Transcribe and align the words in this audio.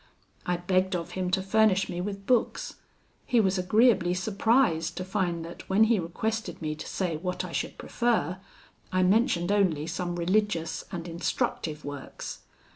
I 0.47 0.57
begged 0.57 0.95
of 0.95 1.11
him 1.11 1.29
to 1.29 1.43
furnish 1.43 1.87
me 1.87 2.01
with 2.01 2.25
books. 2.25 2.77
He 3.27 3.39
was 3.39 3.59
agreeably 3.59 4.15
surprised 4.15 4.97
to 4.97 5.05
find 5.05 5.45
that 5.45 5.69
when 5.69 5.83
he 5.83 5.99
requested 5.99 6.59
me 6.59 6.73
to 6.73 6.87
say 6.87 7.17
what 7.17 7.45
I 7.45 7.51
should 7.51 7.77
prefer, 7.77 8.39
I 8.91 9.03
mentioned 9.03 9.51
only 9.51 9.85
some 9.85 10.15
religious 10.15 10.85
and 10.91 11.07
instructive 11.07 11.85
works. 11.85 12.39